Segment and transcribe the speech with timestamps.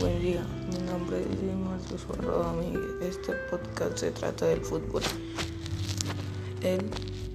[0.00, 3.02] Buen día, mi nombre es Marcos Domínguez.
[3.02, 5.02] Este podcast se trata del fútbol.
[6.62, 6.88] Él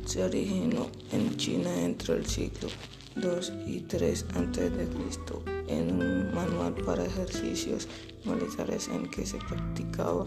[0.06, 2.70] se originó en China entre el siglo
[3.18, 4.72] II y III a.C.
[5.68, 7.90] en un manual para ejercicios
[8.24, 10.26] militares en que se practicaba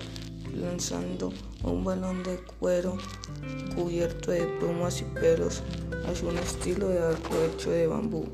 [0.55, 1.33] lanzando
[1.63, 2.99] un balón de cuero
[3.75, 5.63] cubierto de plumas y pelos
[6.07, 8.27] hacia un estilo de arco hecho de bambú.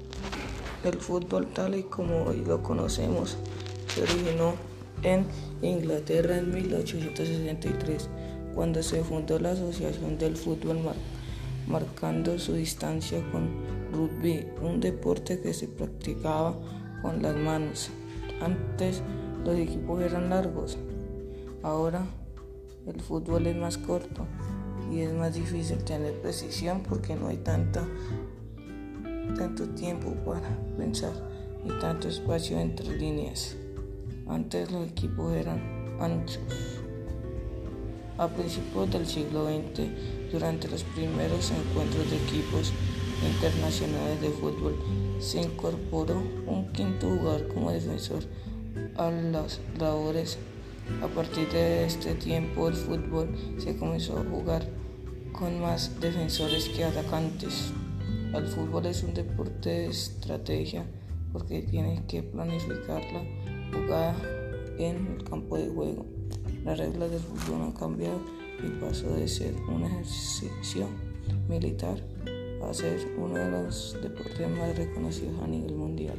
[0.82, 3.36] El fútbol tal y como hoy lo conocemos
[3.94, 4.54] se originó
[5.02, 5.26] en
[5.62, 8.08] Inglaterra en 1863,
[8.54, 10.78] cuando se fundó la Asociación del Fútbol,
[11.66, 13.50] marcando su distancia con
[13.92, 16.58] rugby, un deporte que se practicaba
[17.02, 17.90] con las manos.
[18.40, 19.02] Antes
[19.44, 20.78] los equipos eran largos,
[21.62, 22.06] ahora
[22.86, 24.26] el fútbol es más corto
[24.90, 27.86] y es más difícil tener precisión porque no hay tanta,
[29.36, 31.12] tanto tiempo para pensar
[31.64, 33.56] y tanto espacio entre líneas.
[34.32, 35.60] Antes los equipos eran
[36.00, 36.40] anchos.
[38.16, 42.72] A principios del siglo XX, durante los primeros encuentros de equipos
[43.22, 44.78] internacionales de fútbol,
[45.18, 48.22] se incorporó un quinto jugador como defensor
[48.96, 50.38] a las labores.
[51.02, 54.66] A partir de este tiempo el fútbol se comenzó a jugar
[55.32, 57.70] con más defensores que atacantes.
[58.32, 60.86] El fútbol es un deporte de estrategia
[61.34, 63.22] porque tiene que planificarla
[63.72, 64.16] jugada
[64.78, 66.06] en el campo de juego.
[66.64, 68.20] Las reglas del fútbol han cambiado
[68.62, 70.86] y pasó de ser un ejercicio
[71.48, 71.96] militar
[72.62, 76.16] a ser uno de los deportes más reconocidos a nivel mundial.